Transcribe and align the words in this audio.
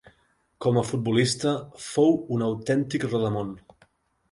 Com 0.65 0.79
a 0.81 0.83
futbolista 0.91 1.51
fou 1.89 2.17
un 2.39 2.47
autèntic 2.49 3.09
rodamón. 3.11 3.57